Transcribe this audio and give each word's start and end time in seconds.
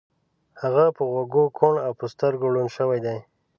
هغه 0.61 0.85
په 0.95 1.03
غوږو 1.11 1.43
کوڼ 1.57 1.75
او 1.85 1.91
په 1.99 2.05
سترګو 2.13 2.45
ړوند 2.53 2.69
شوی 2.77 2.99
دی 3.05 3.17